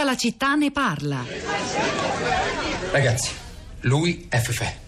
Tutta 0.00 0.12
la 0.12 0.18
città 0.18 0.54
ne 0.54 0.70
parla. 0.70 1.22
Ragazzi, 2.90 3.32
lui 3.80 4.28
è 4.30 4.38
Fefe. 4.38 4.78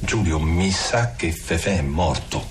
Giulio, 0.00 0.40
mi 0.40 0.72
sa 0.72 1.12
che 1.14 1.30
Fefe 1.30 1.78
è 1.78 1.82
morto. 1.82 2.44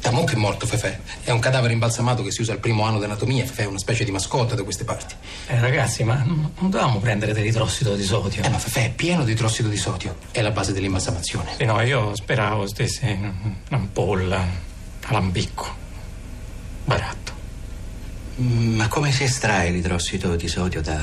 Da 0.00 0.12
mo' 0.12 0.22
che 0.22 0.34
è 0.34 0.36
morto 0.36 0.64
Fefe. 0.64 1.00
È 1.24 1.32
un 1.32 1.40
cadavere 1.40 1.72
imbalsamato 1.72 2.22
che 2.22 2.30
si 2.30 2.40
usa 2.40 2.52
al 2.52 2.60
primo 2.60 2.84
anno 2.84 3.00
di 3.00 3.06
anatomia. 3.06 3.44
Fefe 3.44 3.64
è 3.64 3.66
una 3.66 3.78
specie 3.78 4.04
di 4.04 4.12
mascotta 4.12 4.54
da 4.54 4.62
queste 4.62 4.84
parti. 4.84 5.16
Eh, 5.48 5.58
ragazzi, 5.58 6.04
ma 6.04 6.22
non 6.24 6.52
non 6.56 6.70
dovevamo 6.70 7.00
prendere 7.00 7.32
dell'idrossido 7.32 7.96
di 7.96 8.04
sodio? 8.04 8.40
Eh, 8.44 8.48
ma 8.48 8.58
Fefe 8.60 8.84
è 8.84 8.90
pieno 8.92 9.24
di 9.24 9.32
idrossido 9.32 9.68
di 9.68 9.76
sodio. 9.76 10.16
È 10.30 10.40
la 10.40 10.52
base 10.52 10.72
dell'imbalsamazione. 10.72 11.54
Sì, 11.56 11.64
no, 11.64 11.80
io 11.80 12.14
speravo 12.14 12.64
stesse 12.68 13.06
in 13.06 13.32
un'ampolla, 13.70 14.46
alambicco, 15.06 15.74
baratto. 16.84 17.23
Ma 18.36 18.88
come 18.88 19.12
si 19.12 19.22
estrae 19.22 19.70
l'idrossido 19.70 20.34
di 20.34 20.48
sodio 20.48 20.82
da 20.82 20.98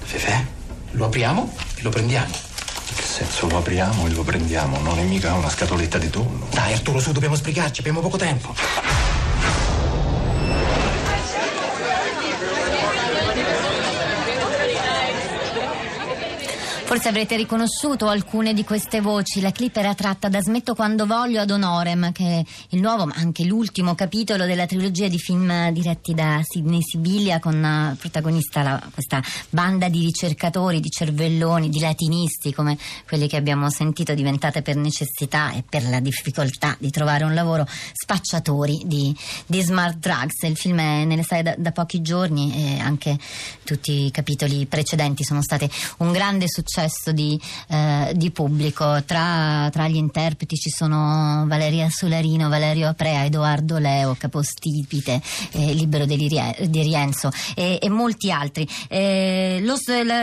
Fefe? 0.00 0.60
Lo 0.92 1.06
apriamo 1.06 1.54
e 1.74 1.82
lo 1.82 1.90
prendiamo. 1.90 2.34
In 2.88 2.96
che 2.96 3.02
senso 3.02 3.48
lo 3.48 3.58
apriamo 3.58 4.06
e 4.06 4.10
lo 4.10 4.22
prendiamo? 4.22 4.78
Non 4.80 4.98
è 4.98 5.02
mica 5.02 5.34
una 5.34 5.50
scatoletta 5.50 5.98
di 5.98 6.08
tonno. 6.08 6.46
Dai, 6.50 6.72
Arturo, 6.72 7.00
su, 7.00 7.12
dobbiamo 7.12 7.34
sbrigarci. 7.34 7.80
Abbiamo 7.80 8.00
poco 8.00 8.16
tempo. 8.16 8.54
Forse 17.02 17.18
avrete 17.18 17.36
riconosciuto 17.36 18.06
alcune 18.06 18.54
di 18.54 18.62
queste 18.62 19.00
voci. 19.00 19.40
La 19.40 19.50
clip 19.50 19.76
era 19.76 19.92
tratta 19.92 20.28
da 20.28 20.40
Smetto 20.40 20.76
quando 20.76 21.04
voglio 21.04 21.40
ad 21.40 21.50
Honorem, 21.50 22.12
che 22.12 22.24
è 22.24 22.44
il 22.68 22.80
nuovo 22.80 23.06
ma 23.06 23.14
anche 23.16 23.42
l'ultimo 23.42 23.96
capitolo 23.96 24.46
della 24.46 24.66
trilogia 24.66 25.08
di 25.08 25.18
film 25.18 25.72
diretti 25.72 26.14
da 26.14 26.38
Sidney 26.44 26.80
Sibilia 26.80 27.40
con 27.40 27.56
eh, 27.64 27.96
protagonista 27.98 28.62
la- 28.62 28.88
questa 28.94 29.20
banda 29.50 29.88
di 29.88 30.04
ricercatori, 30.04 30.78
di 30.78 30.90
cervelloni, 30.90 31.70
di 31.70 31.80
latinisti 31.80 32.54
come 32.54 32.78
quelli 33.04 33.26
che 33.26 33.36
abbiamo 33.36 33.68
sentito 33.68 34.14
diventate 34.14 34.62
per 34.62 34.76
necessità 34.76 35.50
e 35.54 35.64
per 35.68 35.82
la 35.88 35.98
difficoltà 35.98 36.76
di 36.78 36.90
trovare 36.90 37.24
un 37.24 37.34
lavoro 37.34 37.66
spacciatori 37.94 38.82
di, 38.84 39.12
di 39.44 39.60
smart 39.60 39.96
drugs. 39.96 40.42
Il 40.42 40.56
film 40.56 40.78
è 40.78 41.04
nelle 41.04 41.24
sale 41.24 41.42
da, 41.42 41.54
da 41.58 41.72
pochi 41.72 42.00
giorni 42.00 42.54
e 42.54 42.78
anche 42.78 43.18
tutti 43.64 44.06
i 44.06 44.10
capitoli 44.12 44.66
precedenti 44.66 45.24
sono 45.24 45.42
stati 45.42 45.68
un 45.96 46.12
grande 46.12 46.44
successo 46.46 46.90
di, 47.12 47.40
eh, 47.68 48.12
di 48.14 48.30
pubblico. 48.30 49.02
Tra, 49.04 49.68
tra 49.72 49.88
gli 49.88 49.96
interpreti 49.96 50.56
ci 50.56 50.70
sono 50.70 51.44
Valeria 51.46 51.88
Solarino, 51.90 52.48
Valerio 52.48 52.88
Aprea, 52.88 53.24
Edoardo 53.24 53.78
Leo, 53.78 54.14
Capostipite, 54.18 55.20
eh, 55.52 55.72
Libero 55.72 56.04
di, 56.04 56.16
Rie- 56.16 56.56
di 56.68 56.82
Rienzo 56.82 57.30
e, 57.54 57.78
e 57.80 57.88
molti 57.88 58.30
altri. 58.30 58.68
Eh, 58.88 59.60
lo, 59.62 59.76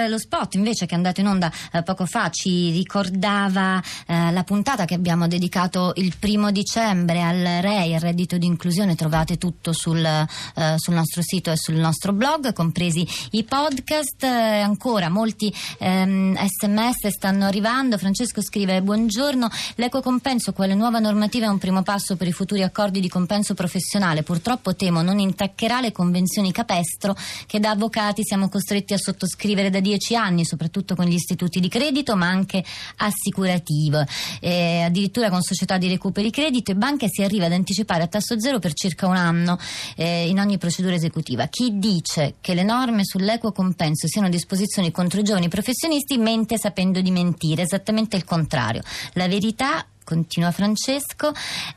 lo 0.07 0.17
spot 0.17 0.55
invece 0.55 0.85
che 0.85 0.93
è 0.93 0.97
andato 0.97 1.21
in 1.21 1.27
onda 1.27 1.51
eh, 1.71 1.83
poco 1.83 2.05
fa 2.05 2.29
ci 2.29 2.71
ricordava 2.71 3.81
eh, 4.05 4.31
la 4.31 4.43
puntata 4.43 4.85
che 4.85 4.93
abbiamo 4.93 5.27
dedicato 5.27 5.93
il 5.95 6.13
primo 6.17 6.51
dicembre 6.51 7.21
al 7.21 7.61
REI, 7.61 7.93
al 7.95 8.01
reddito 8.01 8.37
di 8.37 8.45
inclusione. 8.45 8.95
Trovate 8.95 9.37
tutto 9.37 9.73
sul, 9.73 10.03
eh, 10.03 10.75
sul 10.77 10.93
nostro 10.93 11.21
sito 11.21 11.51
e 11.51 11.57
sul 11.57 11.75
nostro 11.75 12.13
blog, 12.13 12.53
compresi 12.53 13.07
i 13.31 13.43
podcast. 13.43 14.23
Ancora 14.23 15.09
molti 15.09 15.53
ehm, 15.79 16.35
sms 16.59 17.07
stanno 17.07 17.45
arrivando. 17.45 17.97
Francesco 17.97 18.41
scrive: 18.41 18.81
Buongiorno, 18.81 19.49
l'equo 19.75 20.01
compenso, 20.01 20.51
quale 20.51 20.75
nuova 20.75 20.99
normativa 20.99 21.45
è 21.45 21.49
un 21.49 21.57
primo 21.57 21.83
passo 21.83 22.17
per 22.17 22.27
i 22.27 22.33
futuri 22.33 22.63
accordi 22.63 22.99
di 22.99 23.07
compenso 23.07 23.53
professionale. 23.53 24.23
Purtroppo 24.23 24.75
temo 24.75 25.01
non 25.01 25.19
intaccherà 25.19 25.79
le 25.79 25.91
convenzioni 25.91 26.51
capestro 26.51 27.15
che 27.45 27.59
da 27.59 27.71
avvocati 27.71 28.23
siamo 28.25 28.49
costretti 28.49 28.93
a 28.93 28.97
sottoscrivere 28.97 29.69
da 29.69 29.79
dieci 29.79 30.15
anni, 30.15 30.43
soprattutto 30.43 30.95
con 30.95 31.05
gli 31.05 31.13
istituti 31.13 31.59
di 31.59 31.69
credito, 31.69 32.15
ma 32.15 32.27
anche 32.27 32.63
assicurativo. 32.97 34.03
Eh, 34.41 34.81
addirittura 34.81 35.29
con 35.29 35.41
società 35.41 35.77
di 35.77 35.87
recuperi 35.87 36.29
credito 36.29 36.71
e 36.71 36.75
banche 36.75 37.07
si 37.09 37.23
arriva 37.23 37.45
ad 37.45 37.53
anticipare 37.53 38.03
a 38.03 38.07
tasso 38.07 38.39
zero 38.39 38.59
per 38.59 38.73
circa 38.73 39.07
un 39.07 39.15
anno 39.15 39.57
eh, 39.95 40.27
in 40.27 40.39
ogni 40.39 40.57
procedura 40.57 40.95
esecutiva. 40.95 41.47
Chi 41.47 41.77
dice 41.79 42.35
che 42.41 42.53
le 42.53 42.63
norme 42.63 43.05
sull'equo 43.05 43.51
compenso 43.51 44.07
siano 44.07 44.29
disposizioni 44.29 44.91
contro 44.91 45.21
i 45.21 45.23
giovani 45.23 45.47
professionisti 45.47 46.17
mente 46.39 46.57
sapendo 46.57 47.01
di 47.01 47.11
mentire, 47.11 47.63
esattamente 47.63 48.15
il 48.15 48.23
contrario. 48.23 48.81
La 49.13 49.27
verità 49.27 49.85
continua 50.03 50.49
Francesco, 50.49 51.31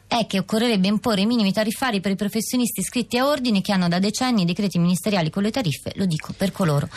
è 0.07 0.27
che 0.27 0.39
occorrerebbe 0.39 0.89
imporre 0.89 1.21
i 1.21 1.27
minimi 1.27 1.53
tariffari 1.53 2.01
per 2.01 2.13
i 2.13 2.17
professionisti 2.17 2.81
iscritti 2.81 3.19
a 3.19 3.27
ordini 3.27 3.61
che 3.61 3.73
hanno 3.73 3.89
da 3.89 3.99
decenni 3.99 4.47
decreti 4.47 4.79
ministeriali 4.79 5.29
con 5.29 5.43
le 5.43 5.51
tariffe, 5.51 5.93
lo 5.97 6.07
dico 6.07 6.33
per 6.35 6.51
coloro 6.51 6.89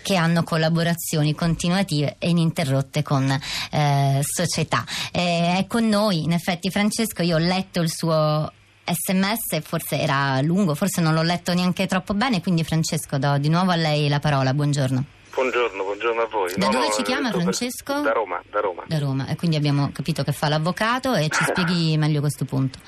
che 0.00 0.16
hanno 0.16 0.44
collaborazioni 0.44 1.34
continuative 1.34 2.16
e 2.18 2.30
ininterrotte 2.30 3.02
con 3.02 3.30
eh, 3.70 4.20
società. 4.22 4.82
Eh, 5.12 5.58
è 5.58 5.66
con 5.68 5.86
noi, 5.86 6.22
in 6.22 6.32
effetti 6.32 6.70
Francesco, 6.70 7.22
io 7.22 7.36
ho 7.36 7.40
letto 7.40 7.82
il 7.82 7.90
suo 7.92 8.50
sms, 8.86 9.60
forse 9.60 10.00
era 10.00 10.40
lungo, 10.40 10.74
forse 10.74 11.02
non 11.02 11.12
l'ho 11.12 11.20
letto 11.20 11.52
neanche 11.52 11.86
troppo 11.86 12.14
bene, 12.14 12.40
quindi 12.40 12.64
Francesco 12.64 13.18
do 13.18 13.36
di 13.36 13.50
nuovo 13.50 13.72
a 13.72 13.76
lei 13.76 14.08
la 14.08 14.20
parola, 14.20 14.54
buongiorno. 14.54 15.04
Buongiorno, 15.34 15.84
buongiorno 15.98 16.22
a 16.22 16.26
voi. 16.26 16.52
Da 16.56 16.68
dove 16.68 16.92
ci 16.92 17.02
chiama, 17.02 17.28
eh, 17.28 17.32
tu 17.32 17.38
per- 17.38 17.54
Francesco? 17.54 18.00
Da 18.00 18.12
Roma, 18.12 18.40
da 18.48 18.60
Roma. 18.60 18.84
Da 18.86 18.98
Roma, 18.98 19.26
e 19.26 19.36
quindi 19.36 19.56
abbiamo 19.56 19.90
capito 19.92 20.22
che 20.22 20.32
fa 20.32 20.48
l'avvocato 20.48 21.14
e 21.14 21.28
ci 21.28 21.42
spieghi 21.44 21.96
meglio 21.96 22.20
questo 22.20 22.44
punto. 22.44 22.78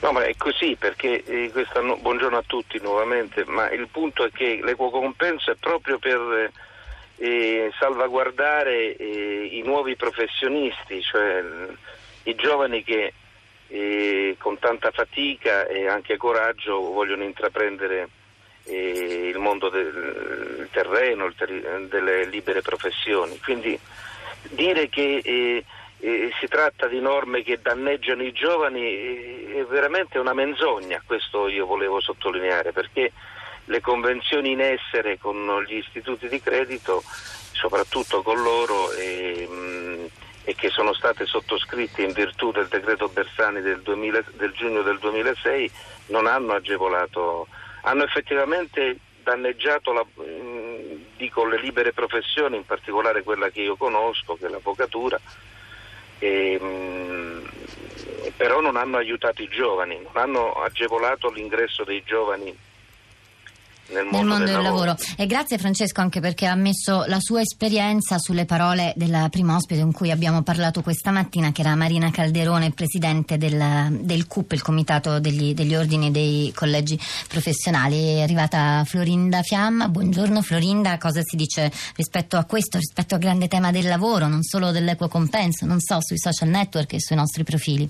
No, 0.00 0.12
ma 0.12 0.24
è 0.24 0.34
così 0.36 0.76
perché 0.78 1.22
eh, 1.24 1.50
questa 1.52 1.80
no- 1.80 1.96
buongiorno 1.96 2.36
a 2.36 2.44
tutti 2.46 2.78
nuovamente, 2.80 3.44
ma 3.46 3.70
il 3.70 3.88
punto 3.90 4.24
è 4.24 4.30
che 4.30 4.60
l'equo 4.62 4.90
compenso 4.90 5.50
è 5.50 5.56
proprio 5.58 5.98
per 5.98 6.50
eh, 7.18 7.70
salvaguardare 7.78 8.96
eh, 8.96 9.48
i 9.52 9.62
nuovi 9.62 9.96
professionisti, 9.96 11.02
cioè 11.02 11.44
i 12.24 12.34
giovani 12.34 12.82
che 12.82 13.12
eh, 13.68 14.36
con 14.38 14.58
tanta 14.58 14.90
fatica 14.92 15.66
e 15.66 15.88
anche 15.88 16.16
coraggio 16.16 16.80
vogliono 16.92 17.24
intraprendere 17.24 18.08
il 18.68 19.38
mondo 19.38 19.68
del 19.68 20.68
terreno, 20.70 21.32
terri- 21.32 21.64
delle 21.88 22.26
libere 22.26 22.62
professioni. 22.62 23.38
Quindi 23.38 23.78
dire 24.50 24.88
che 24.88 25.20
eh, 25.24 25.64
eh, 25.98 26.30
si 26.38 26.46
tratta 26.46 26.86
di 26.86 27.00
norme 27.00 27.42
che 27.42 27.60
danneggiano 27.60 28.22
i 28.22 28.32
giovani 28.32 28.82
eh, 28.82 29.54
è 29.60 29.64
veramente 29.64 30.18
una 30.18 30.34
menzogna, 30.34 31.02
questo 31.04 31.48
io 31.48 31.66
volevo 31.66 32.00
sottolineare, 32.00 32.72
perché 32.72 33.12
le 33.64 33.80
convenzioni 33.80 34.52
in 34.52 34.60
essere 34.60 35.18
con 35.18 35.64
gli 35.66 35.76
istituti 35.76 36.28
di 36.28 36.40
credito, 36.40 37.02
soprattutto 37.52 38.22
con 38.22 38.40
loro, 38.42 38.92
eh, 38.92 39.46
mh, 39.48 40.08
e 40.44 40.54
che 40.54 40.68
sono 40.70 40.92
state 40.92 41.26
sottoscritte 41.26 42.02
in 42.02 42.12
virtù 42.12 42.52
del 42.52 42.68
decreto 42.68 43.08
Bersani 43.08 43.60
del, 43.60 43.80
2000 43.80 44.24
del 44.34 44.52
giugno 44.52 44.82
del 44.82 44.98
2006, 44.98 45.70
non 46.06 46.26
hanno 46.26 46.52
agevolato, 46.52 47.48
hanno 47.86 48.04
effettivamente 48.04 48.98
danneggiato 49.22 49.92
la, 49.92 50.04
mh, 50.04 51.16
dico, 51.16 51.44
le 51.46 51.58
libere 51.58 51.92
professioni, 51.92 52.56
in 52.56 52.64
particolare 52.64 53.22
quella 53.22 53.48
che 53.50 53.62
io 53.62 53.76
conosco, 53.76 54.36
che 54.36 54.46
è 54.46 54.48
l'avvocatura, 54.48 55.18
e, 56.18 56.58
mh, 56.60 57.48
però 58.36 58.60
non 58.60 58.76
hanno 58.76 58.96
aiutato 58.96 59.42
i 59.42 59.48
giovani, 59.48 60.00
non 60.02 60.12
hanno 60.14 60.52
agevolato 60.52 61.30
l'ingresso 61.30 61.84
dei 61.84 62.02
giovani 62.04 62.54
nel 63.88 64.04
mondo, 64.04 64.16
nel 64.16 64.26
mondo 64.26 64.44
del, 64.44 64.62
lavoro. 64.62 64.84
lavoro. 64.84 64.96
E 65.16 65.26
grazie 65.26 65.58
Francesco 65.58 66.00
anche 66.00 66.20
perché 66.20 66.46
ha 66.46 66.54
messo 66.54 67.04
la 67.06 67.20
sua 67.20 67.40
esperienza 67.40 68.18
sulle 68.18 68.44
parole 68.44 68.92
della 68.96 69.28
prima 69.28 69.56
ospite 69.56 69.80
con 69.80 69.92
cui 69.92 70.10
abbiamo 70.10 70.42
parlato 70.42 70.82
questa 70.82 71.10
mattina, 71.10 71.52
che 71.52 71.60
era 71.60 71.74
Marina 71.74 72.10
Calderone, 72.10 72.72
presidente 72.72 73.38
del, 73.38 73.98
del 74.00 74.26
CUP, 74.26 74.52
il 74.52 74.62
Comitato 74.62 75.18
degli, 75.18 75.54
degli 75.54 75.74
Ordini 75.74 76.10
dei 76.10 76.52
Collegi 76.54 76.98
Professionali. 77.28 78.16
È 78.16 78.22
arrivata 78.22 78.84
Florinda 78.86 79.42
Fiamma. 79.42 79.88
Buongiorno 79.88 80.42
Florinda, 80.42 80.98
cosa 80.98 81.20
si 81.22 81.36
dice 81.36 81.70
rispetto 81.94 82.36
a 82.36 82.44
questo, 82.44 82.78
rispetto 82.78 83.14
al 83.14 83.20
grande 83.20 83.48
tema 83.48 83.70
del 83.70 83.86
lavoro, 83.86 84.26
non 84.26 84.42
solo 84.42 84.70
dell'equo 84.70 85.08
compenso, 85.08 85.66
non 85.66 85.80
so, 85.80 85.98
sui 86.00 86.18
social 86.18 86.48
network 86.48 86.92
e 86.94 87.00
sui 87.00 87.16
nostri 87.16 87.44
profili? 87.44 87.88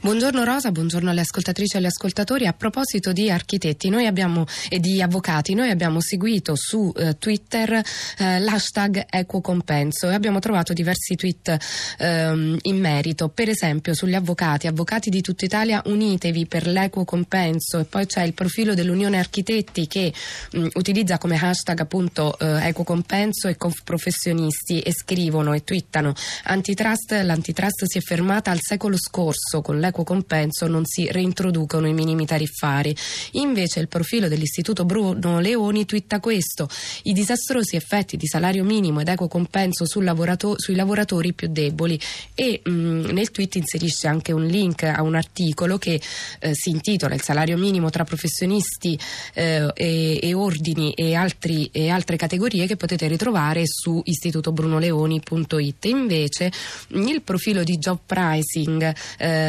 Buongiorno 0.00 0.42
Rosa, 0.42 0.72
buongiorno 0.72 1.10
alle 1.10 1.20
ascoltatrici 1.20 1.76
e 1.76 1.78
agli 1.78 1.86
ascoltatori. 1.86 2.46
A 2.46 2.52
proposito 2.52 3.12
di 3.12 3.30
architetti 3.30 3.88
abbiamo, 3.88 4.44
e 4.68 4.80
di 4.80 5.00
avvocati, 5.00 5.54
noi 5.54 5.70
abbiamo 5.70 6.00
seguito 6.00 6.56
su 6.56 6.92
eh, 6.96 7.16
Twitter 7.18 7.72
eh, 8.18 8.40
l'hashtag 8.40 9.06
Equo 9.08 9.40
Compenso 9.40 10.10
e 10.10 10.14
abbiamo 10.14 10.40
trovato 10.40 10.72
diversi 10.72 11.14
tweet 11.14 11.56
ehm, 11.98 12.58
in 12.62 12.80
merito. 12.80 13.28
Per 13.28 13.48
esempio 13.48 13.94
sugli 13.94 14.14
avvocati, 14.14 14.66
avvocati 14.66 15.08
di 15.08 15.20
tutta 15.20 15.44
Italia 15.44 15.80
unitevi 15.84 16.46
per 16.46 16.66
l'equo 16.66 17.04
compenso 17.04 17.78
e 17.78 17.84
poi 17.84 18.06
c'è 18.06 18.22
il 18.22 18.34
profilo 18.34 18.74
dell'Unione 18.74 19.18
Architetti 19.18 19.86
che 19.86 20.12
mh, 20.52 20.66
utilizza 20.74 21.18
come 21.18 21.38
hashtag 21.40 21.78
appunto 21.80 22.36
eh, 22.38 22.66
Equo 22.66 22.82
Compenso 22.82 23.46
e 23.46 23.56
Confprofessionisti 23.56 24.80
e 24.80 24.92
scrivono 24.92 25.52
e 25.52 25.62
twittano 25.62 26.12
antitrust, 26.44 27.12
l'antitrust 27.12 27.84
si 27.84 27.98
è 27.98 28.00
fermata 28.00 28.50
al 28.50 28.58
secolo 28.60 28.96
scorso 28.96 29.51
adesso 29.52 29.60
con 29.60 29.78
l'equo 29.78 30.04
compenso 30.04 30.66
non 30.66 30.86
si 30.86 31.06
reintroducono 31.10 31.86
i 31.86 31.92
minimi 31.92 32.24
tariffari. 32.24 32.96
Invece 33.32 33.80
il 33.80 33.88
profilo 33.88 34.28
dell'Istituto 34.28 34.84
Bruno 34.86 35.40
Leoni 35.40 35.84
twitta 35.84 36.20
questo: 36.20 36.68
i 37.02 37.12
disastrosi 37.12 37.76
effetti 37.76 38.16
di 38.16 38.26
salario 38.26 38.64
minimo 38.64 39.00
ed 39.00 39.08
equo 39.08 39.28
compenso 39.28 39.84
lavorato- 40.00 40.58
sui 40.58 40.74
lavoratori 40.74 41.34
più 41.34 41.48
deboli 41.48 42.00
e 42.34 42.62
mh, 42.64 42.70
mm, 42.70 43.04
nel 43.10 43.30
tweet 43.30 43.56
inserisce 43.56 44.08
anche 44.08 44.32
un 44.32 44.46
link 44.46 44.84
a 44.84 45.02
un 45.02 45.14
articolo 45.14 45.76
che 45.76 46.00
eh, 46.40 46.54
si 46.54 46.70
intitola 46.70 47.14
Il 47.14 47.22
salario 47.22 47.58
minimo 47.58 47.90
tra 47.90 48.04
professionisti 48.04 48.98
eh, 49.34 49.70
e, 49.74 50.18
e, 50.22 50.34
ordini 50.34 50.92
e, 50.92 51.14
altri, 51.14 51.68
e, 51.72 51.90
altre 51.90 52.16
categorie 52.16 52.66
che 52.66 52.76
potete 52.76 53.06
ritrovare 53.06 53.64
su 53.66 54.00
istitutobrunoleoni.it. 54.02 55.84
Invece 55.84 56.52
il 56.88 57.22
profilo 57.22 57.62
di 57.62 57.76
job 57.78 57.98
pricing 58.06 58.94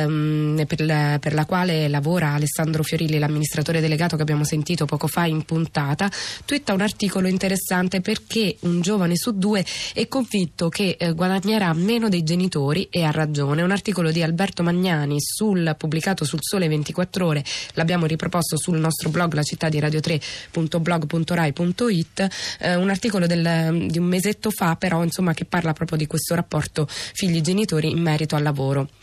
ehm, 0.01 0.65
per, 0.65 0.85
la, 0.85 1.17
per 1.19 1.33
la 1.33 1.45
quale 1.45 1.87
lavora 1.87 2.33
Alessandro 2.33 2.83
Fiorilli, 2.83 3.19
l'amministratore 3.19 3.81
delegato 3.81 4.15
che 4.15 4.21
abbiamo 4.21 4.43
sentito 4.43 4.85
poco 4.85 5.07
fa 5.07 5.25
in 5.25 5.43
puntata, 5.43 6.09
twitta 6.45 6.73
un 6.73 6.81
articolo 6.81 7.27
interessante 7.27 8.01
perché 8.01 8.57
un 8.61 8.81
giovane 8.81 9.15
su 9.15 9.37
due 9.37 9.63
è 9.93 10.07
convinto 10.07 10.69
che 10.69 10.95
eh, 10.99 11.13
guadagnerà 11.13 11.73
meno 11.73 12.09
dei 12.09 12.23
genitori 12.23 12.87
e 12.89 13.03
ha 13.03 13.11
ragione. 13.11 13.61
Un 13.61 13.71
articolo 13.71 14.11
di 14.11 14.21
Alberto 14.21 14.63
Magnani 14.63 15.17
sul, 15.19 15.75
pubblicato 15.77 16.25
sul 16.25 16.39
Sole 16.41 16.67
24 16.67 17.25
Ore, 17.25 17.43
l'abbiamo 17.73 18.05
riproposto 18.05 18.57
sul 18.57 18.79
nostro 18.79 19.09
blog 19.09 19.33
la 19.33 19.43
città 19.43 19.69
di 19.69 19.79
radio3.blog.rai.it, 19.79 22.27
eh, 22.59 22.75
un 22.75 22.89
articolo 22.89 23.27
del, 23.27 23.87
di 23.89 23.97
un 23.97 24.05
mesetto 24.05 24.51
fa 24.51 24.75
però 24.75 25.03
insomma 25.03 25.33
che 25.33 25.45
parla 25.45 25.73
proprio 25.73 25.97
di 25.97 26.07
questo 26.07 26.35
rapporto 26.35 26.87
figli-genitori 26.87 27.89
in 27.89 28.01
merito 28.01 28.35
al 28.35 28.43
lavoro. 28.43 29.02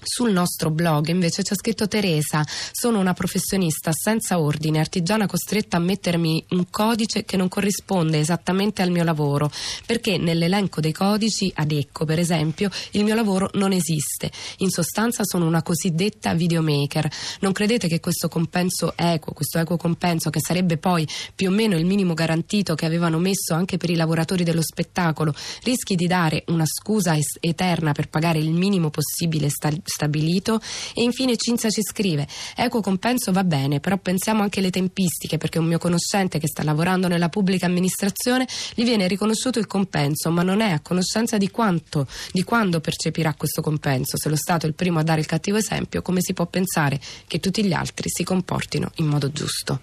Sul 0.00 0.32
nostro 0.32 0.70
blog 0.70 1.08
invece 1.08 1.42
c'è 1.42 1.54
scritto 1.54 1.88
Teresa, 1.88 2.44
sono 2.72 3.00
una 3.00 3.14
professionista 3.14 3.90
senza 3.92 4.38
ordine, 4.38 4.78
artigiana 4.78 5.26
costretta 5.26 5.76
a 5.76 5.80
mettermi 5.80 6.44
un 6.50 6.66
codice 6.70 7.24
che 7.24 7.36
non 7.36 7.48
corrisponde 7.48 8.20
esattamente 8.20 8.82
al 8.82 8.90
mio 8.90 9.04
lavoro, 9.04 9.50
perché 9.86 10.16
nell'elenco 10.18 10.80
dei 10.80 10.92
codici 10.92 11.50
ad 11.54 11.72
Ecco, 11.98 12.04
per 12.04 12.18
esempio, 12.18 12.70
il 12.92 13.02
mio 13.02 13.14
lavoro 13.14 13.50
non 13.54 13.72
esiste. 13.72 14.30
In 14.58 14.70
sostanza 14.70 15.24
sono 15.24 15.46
una 15.46 15.62
cosiddetta 15.62 16.34
videomaker. 16.34 17.10
Non 17.40 17.52
credete 17.52 17.88
che 17.88 18.00
questo 18.00 18.28
compenso 18.28 18.92
equo, 18.96 19.32
questo 19.32 19.58
equo 19.58 19.76
compenso 19.76 20.30
che 20.30 20.40
sarebbe 20.40 20.76
poi 20.76 21.06
più 21.34 21.48
o 21.48 21.52
meno 21.52 21.76
il 21.76 21.86
minimo 21.86 22.14
garantito 22.14 22.74
che 22.74 22.86
avevano 22.86 23.18
messo 23.18 23.54
anche 23.54 23.76
per 23.76 23.90
i 23.90 23.96
lavoratori 23.96 24.44
dello 24.44 24.62
spettacolo, 24.62 25.34
rischi 25.62 25.94
di 25.94 26.06
dare 26.06 26.44
una 26.48 26.66
scusa 26.66 27.16
eterna 27.40 27.92
per 27.92 28.08
pagare 28.08 28.38
il 28.38 28.50
minimo 28.50 28.90
possibile 28.90 29.48
stabilito. 29.88 30.60
E 30.94 31.02
infine 31.02 31.36
Cinzia 31.36 31.70
ci 31.70 31.82
scrive: 31.82 32.26
Equo 32.56 32.80
compenso 32.80 33.32
va 33.32 33.44
bene, 33.44 33.80
però 33.80 33.96
pensiamo 33.96 34.42
anche 34.42 34.60
alle 34.60 34.70
tempistiche, 34.70 35.38
perché 35.38 35.58
un 35.58 35.66
mio 35.66 35.78
conoscente 35.78 36.38
che 36.38 36.46
sta 36.46 36.62
lavorando 36.62 37.08
nella 37.08 37.28
pubblica 37.28 37.66
amministrazione 37.66 38.46
gli 38.74 38.84
viene 38.84 39.08
riconosciuto 39.08 39.58
il 39.58 39.66
compenso, 39.66 40.30
ma 40.30 40.42
non 40.42 40.60
è 40.60 40.70
a 40.70 40.80
conoscenza 40.80 41.36
di 41.36 41.50
quanto, 41.50 42.06
di 42.32 42.44
quando 42.44 42.80
percepirà 42.80 43.34
questo 43.34 43.62
compenso. 43.62 44.16
Se 44.16 44.28
lo 44.28 44.36
Stato 44.36 44.66
è 44.66 44.68
il 44.68 44.74
primo 44.74 44.98
a 44.98 45.02
dare 45.02 45.20
il 45.20 45.26
cattivo 45.26 45.56
esempio, 45.56 46.02
come 46.02 46.20
si 46.20 46.32
può 46.32 46.46
pensare 46.46 47.00
che 47.26 47.40
tutti 47.40 47.64
gli 47.64 47.72
altri 47.72 48.08
si 48.08 48.24
comportino 48.24 48.90
in 48.96 49.06
modo 49.06 49.30
giusto? 49.32 49.80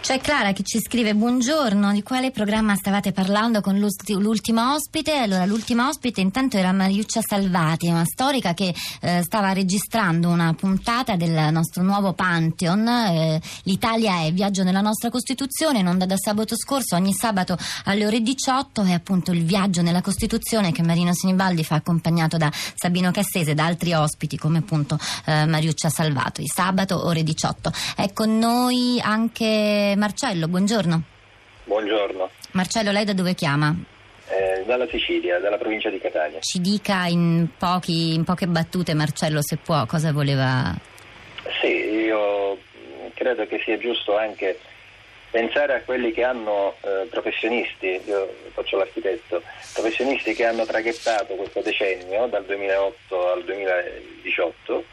C'è 0.00 0.18
Clara 0.18 0.52
che 0.52 0.62
ci 0.64 0.80
scrive 0.80 1.14
buongiorno, 1.14 1.92
di 1.92 2.02
quale 2.02 2.30
programma 2.30 2.74
stavate 2.74 3.12
parlando 3.12 3.60
con 3.60 3.78
l'ultima 3.78 4.74
ospite? 4.74 5.18
Allora 5.18 5.44
l'ultima 5.44 5.88
ospite 5.88 6.22
intanto 6.22 6.56
era 6.56 6.72
Mariuccia 6.72 7.20
Salvati, 7.20 7.86
una 7.86 8.06
storica 8.06 8.54
che 8.54 8.74
eh, 9.02 9.20
stava 9.22 9.52
registrando 9.52 10.30
una 10.30 10.54
puntata 10.54 11.16
del 11.16 11.52
nostro 11.52 11.82
nuovo 11.82 12.14
Pantheon, 12.14 12.88
eh, 12.88 13.40
l'Italia 13.64 14.24
è 14.24 14.32
viaggio 14.32 14.64
nella 14.64 14.80
nostra 14.80 15.10
Costituzione, 15.10 15.80
in 15.80 15.86
onda 15.86 16.06
da 16.06 16.16
sabato 16.16 16.56
scorso, 16.56 16.96
ogni 16.96 17.12
sabato 17.12 17.56
alle 17.84 18.06
ore 18.06 18.22
18 18.22 18.82
è 18.84 18.92
appunto 18.92 19.32
il 19.32 19.44
viaggio 19.44 19.82
nella 19.82 20.00
Costituzione 20.00 20.72
che 20.72 20.82
Marino 20.82 21.12
Sinibaldi 21.12 21.62
fa 21.62 21.74
accompagnato 21.76 22.38
da 22.38 22.50
Sabino 22.74 23.10
Cassese 23.10 23.50
e 23.50 23.54
da 23.54 23.66
altri 23.66 23.92
ospiti 23.92 24.38
come 24.38 24.58
appunto 24.58 24.98
eh, 25.26 25.44
Mariuccia 25.44 25.90
Salvato, 25.90 26.42
sabato 26.46 27.06
ore 27.06 27.22
18. 27.22 27.70
È 27.96 28.12
con 28.14 28.38
noi 28.38 28.98
anche 29.00 29.89
Marcello, 29.96 30.48
buongiorno. 30.48 31.02
Buongiorno. 31.64 32.30
Marcello, 32.52 32.90
lei 32.90 33.04
da 33.04 33.12
dove 33.12 33.34
chiama? 33.34 33.74
Eh, 34.28 34.64
dalla 34.64 34.86
Sicilia, 34.88 35.38
dalla 35.38 35.58
provincia 35.58 35.90
di 35.90 35.98
Catania. 35.98 36.40
Ci 36.40 36.60
dica 36.60 37.06
in, 37.06 37.48
pochi, 37.56 38.14
in 38.14 38.24
poche 38.24 38.46
battute, 38.46 38.94
Marcello, 38.94 39.40
se 39.42 39.56
può, 39.56 39.86
cosa 39.86 40.12
voleva... 40.12 40.74
Sì, 41.60 41.68
io 41.68 42.58
credo 43.14 43.46
che 43.46 43.60
sia 43.64 43.78
giusto 43.78 44.16
anche 44.16 44.58
pensare 45.30 45.74
a 45.74 45.82
quelli 45.82 46.12
che 46.12 46.24
hanno 46.24 46.74
eh, 46.80 47.06
professionisti, 47.08 48.00
io 48.04 48.34
faccio 48.52 48.76
l'architetto, 48.76 49.42
professionisti 49.72 50.34
che 50.34 50.44
hanno 50.44 50.64
traghettato 50.64 51.34
questo 51.34 51.60
decennio 51.60 52.26
dal 52.26 52.44
2008 52.44 53.32
al 53.32 53.44
2018 53.44 54.84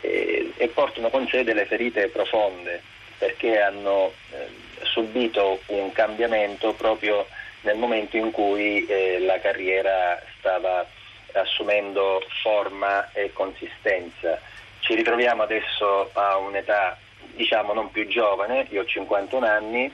eh, 0.00 0.52
e 0.56 0.68
portano 0.68 1.10
con 1.10 1.26
sé 1.28 1.44
delle 1.44 1.66
ferite 1.66 2.08
profonde 2.08 2.82
perché 3.18 3.60
hanno 3.60 4.12
eh, 4.30 4.48
subito 4.82 5.60
un 5.66 5.92
cambiamento 5.92 6.72
proprio 6.74 7.26
nel 7.62 7.76
momento 7.76 8.16
in 8.16 8.30
cui 8.30 8.84
eh, 8.86 9.20
la 9.20 9.38
carriera 9.40 10.22
stava 10.38 10.86
assumendo 11.32 12.22
forma 12.42 13.10
e 13.12 13.32
consistenza. 13.32 14.40
Ci 14.80 14.94
ritroviamo 14.94 15.42
adesso 15.42 16.10
a 16.12 16.36
un'età 16.36 16.98
diciamo 17.34 17.72
non 17.72 17.90
più 17.90 18.06
giovane, 18.06 18.66
io 18.70 18.82
ho 18.82 18.84
51 18.84 19.46
anni, 19.46 19.92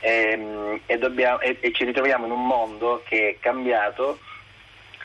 ehm, 0.00 0.80
e, 0.86 0.98
dobbiamo, 0.98 1.40
e, 1.40 1.56
e, 1.60 1.72
ci 1.72 1.84
ritroviamo 1.84 2.26
in 2.26 2.32
un 2.32 2.46
mondo 2.46 3.02
che 3.06 3.30
è 3.30 3.36
cambiato 3.40 4.18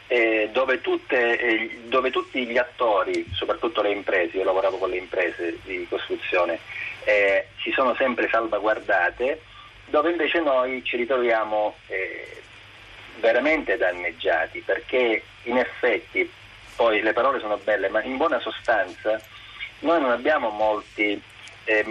eh, 0.07 0.49
dove, 0.51 0.81
tutte, 0.81 1.39
eh, 1.39 1.79
dove, 1.83 2.09
tutti 2.11 2.45
gli 2.45 2.57
attori, 2.57 3.25
soprattutto 3.33 3.81
le 3.81 3.91
imprese, 3.91 4.37
io 4.37 4.43
lavoravo 4.43 4.77
con 4.77 4.89
le 4.89 4.97
imprese 4.97 5.59
di 5.63 5.85
costruzione, 5.87 6.59
eh, 7.09 7.47
si 7.61 7.71
sono 7.71 7.95
sempre 7.95 8.29
salvaguardate, 8.29 9.41
dove 9.85 10.11
invece 10.11 10.39
noi 10.41 10.83
ci 10.83 10.95
ritroviamo 10.97 11.75
eh, 11.87 12.41
veramente 13.19 13.77
danneggiati, 13.77 14.61
perché 14.61 15.23
in 15.43 15.57
effetti, 15.57 16.31
poi 16.75 17.01
le 17.01 17.13
parole 17.13 17.39
sono 17.39 17.57
belle, 17.57 17.89
ma 17.89 18.03
in 18.03 18.17
buona 18.17 18.39
sostanza 18.39 19.19
noi 19.79 19.99
non 20.01 20.11
abbiamo 20.11 20.49
molti, 20.49 21.19
eh, 21.63 21.85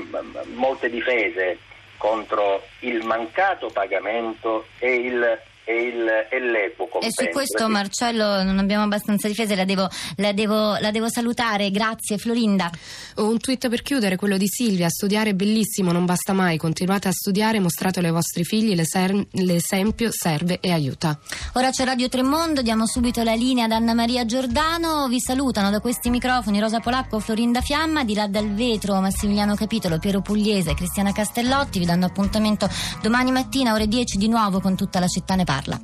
molte 0.54 0.88
difese 0.88 1.58
contro 1.96 2.64
il 2.80 3.04
mancato 3.04 3.70
pagamento 3.70 4.68
e 4.78 4.94
il 4.94 5.40
e, 5.68 5.82
il, 5.82 6.08
e 6.30 6.40
l'equo 6.40 6.88
compenso. 6.88 7.20
E 7.20 7.24
su 7.26 7.30
questo 7.30 7.68
Marcello 7.68 8.42
non 8.42 8.58
abbiamo 8.58 8.84
abbastanza 8.84 9.28
difese, 9.28 9.54
la 9.54 9.66
devo, 9.66 9.86
la, 10.16 10.32
devo, 10.32 10.78
la 10.78 10.90
devo, 10.90 11.10
salutare, 11.10 11.70
grazie 11.70 12.16
Florinda. 12.16 12.70
Ho 13.16 13.28
un 13.28 13.38
tweet 13.38 13.68
per 13.68 13.82
chiudere, 13.82 14.16
quello 14.16 14.38
di 14.38 14.48
Silvia, 14.48 14.88
studiare 14.88 15.30
è 15.30 15.34
bellissimo, 15.34 15.92
non 15.92 16.06
basta 16.06 16.32
mai, 16.32 16.56
continuate 16.56 17.08
a 17.08 17.12
studiare, 17.12 17.60
mostratelo 17.60 18.06
ai 18.06 18.12
vostri 18.14 18.44
figli, 18.44 18.74
l'esempio 19.32 20.08
serve 20.10 20.58
e 20.60 20.72
aiuta. 20.72 21.18
Ora 21.54 21.70
c'è 21.70 21.84
Radio 21.84 22.08
Tremondo, 22.08 22.62
diamo 22.62 22.86
subito 22.86 23.22
la 23.22 23.34
linea 23.34 23.66
ad 23.66 23.72
Anna 23.72 23.92
Maria 23.92 24.24
Giordano, 24.24 25.06
vi 25.08 25.20
salutano 25.20 25.68
da 25.68 25.80
questi 25.80 26.08
microfoni 26.08 26.60
Rosa 26.60 26.80
Polacco, 26.80 27.20
Florinda 27.20 27.60
Fiamma, 27.60 28.04
di 28.04 28.14
là 28.14 28.26
dal 28.26 28.54
vetro 28.54 28.98
Massimiliano 29.00 29.54
Capitolo, 29.54 29.98
Piero 29.98 30.22
Pugliese, 30.22 30.72
Cristiana 30.72 31.12
Castellotti, 31.12 31.78
vi 31.78 31.84
danno 31.84 32.06
appuntamento 32.06 32.68
domani 33.02 33.32
mattina 33.32 33.74
ore 33.74 33.86
10 33.86 34.16
di 34.16 34.28
nuovo 34.28 34.60
con 34.60 34.74
tutta 34.74 34.98
la 34.98 35.06
città 35.06 35.34
ne 35.34 35.44
parla 35.44 35.57
farla. 35.58 35.80